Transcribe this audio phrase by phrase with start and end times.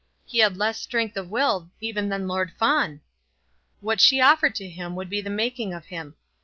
[0.25, 3.01] He had less strength of will even than Lord Fawn!
[3.81, 6.15] What she offered to him would be the making of him.